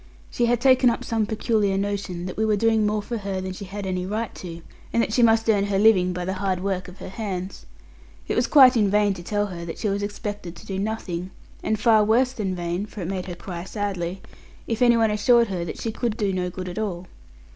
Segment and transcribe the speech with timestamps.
[0.31, 3.53] She had taken up some peculiar notion that we were doing more for her than
[3.53, 6.59] she had any right to, and that she must earn her living by the hard
[6.63, 7.67] work of her hands.
[8.27, 11.29] It was quite in vain to tell her that she was expected to do nothing,
[11.61, 14.23] and far worse than vain (for it made her cry sadly)
[14.65, 17.05] if any one assured her that she could do no good at all.